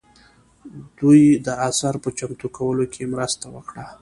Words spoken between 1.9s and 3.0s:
په چمتو کولو